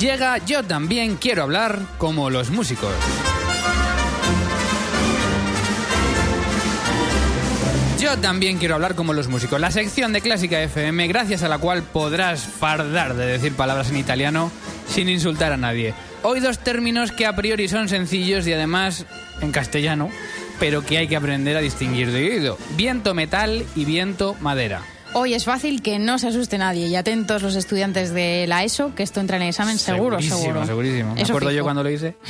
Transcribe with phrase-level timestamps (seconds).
[0.00, 2.94] Llega Yo también quiero hablar como los músicos.
[8.00, 9.60] Yo también quiero hablar como los músicos.
[9.60, 13.98] La sección de Clásica FM, gracias a la cual podrás fardar de decir palabras en
[13.98, 14.50] italiano
[14.88, 15.92] sin insultar a nadie.
[16.22, 19.04] Hoy dos términos que a priori son sencillos y además
[19.42, 20.08] en castellano,
[20.60, 22.58] pero que hay que aprender a distinguir de oído.
[22.76, 24.82] Viento metal y viento madera.
[25.12, 28.94] Hoy es fácil que no se asuste nadie y atentos los estudiantes de la ESO,
[28.94, 30.66] que esto entra en el examen seguro, segurísimo, seguro.
[30.66, 32.16] Segurísimo, Me Eso acuerdo yo cuando lo hice.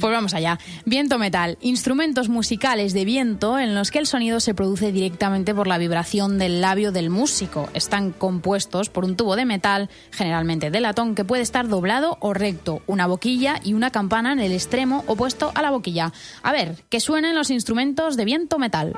[0.00, 0.58] Pues vamos allá.
[0.86, 1.58] Viento metal.
[1.60, 6.38] Instrumentos musicales de viento en los que el sonido se produce directamente por la vibración
[6.38, 7.68] del labio del músico.
[7.74, 12.32] Están compuestos por un tubo de metal, generalmente de latón, que puede estar doblado o
[12.32, 16.14] recto, una boquilla y una campana en el extremo opuesto a la boquilla.
[16.42, 18.94] A ver, que suenen los instrumentos de viento metal.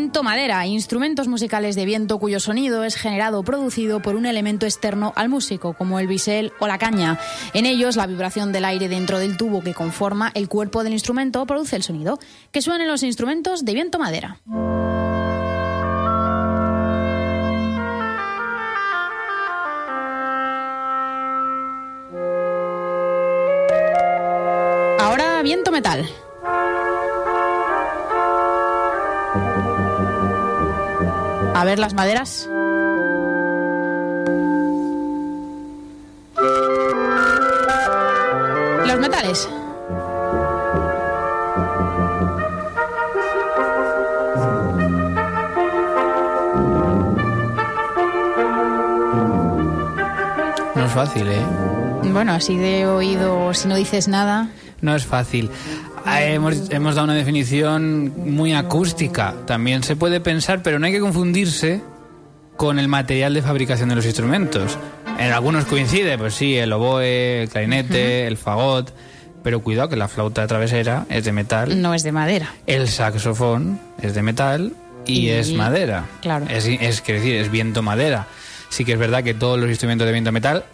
[0.00, 4.64] Viento madera, instrumentos musicales de viento cuyo sonido es generado o producido por un elemento
[4.64, 7.20] externo al músico, como el bisel o la caña.
[7.52, 11.44] En ellos, la vibración del aire dentro del tubo que conforma el cuerpo del instrumento
[11.44, 12.18] produce el sonido.
[12.50, 14.40] Que suenen los instrumentos de viento madera.
[24.98, 26.08] Ahora viento metal.
[31.60, 32.48] A ver las maderas.
[38.86, 39.46] Los metales.
[50.74, 51.44] No es fácil, ¿eh?
[52.04, 54.48] Bueno, así de oído, si no dices nada.
[54.80, 55.50] No es fácil.
[56.04, 59.34] Ah, Hemos, hemos dado una definición muy acústica.
[59.46, 61.80] También se puede pensar, pero no hay que confundirse
[62.56, 64.78] con el material de fabricación de los instrumentos.
[65.18, 68.92] En algunos coincide, pues sí, el oboe, el clarinete, el fagot.
[69.42, 72.52] Pero cuidado que la flauta travesera es de metal, No es de madera.
[72.66, 74.74] el saxofón es de metal
[75.06, 76.04] y, Y- es madera.
[76.20, 76.44] claro.
[76.50, 78.26] Es, es quiero decir, es viento madera.
[78.68, 80.64] Sí que es verdad que todos los instrumentos de viento metal,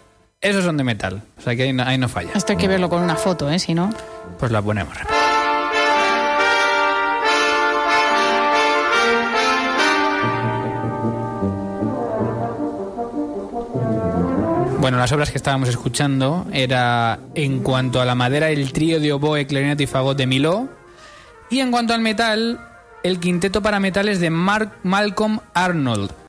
[0.41, 1.21] esos son de metal.
[1.37, 2.31] O sea que ahí no, ahí no falla.
[2.35, 3.57] Esto hay que verlo con una foto, ¿eh?
[3.57, 3.89] Si no.
[4.37, 4.97] Pues la ponemos.
[14.87, 19.11] Bueno, las obras que estábamos escuchando era en cuanto a la madera el trío de
[19.11, 20.69] oboe, clarinete y fagot de Miló
[21.49, 22.57] y en cuanto al metal
[23.03, 26.13] el quinteto para metales de Mark Malcolm Arnold.